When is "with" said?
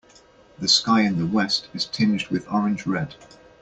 2.29-2.51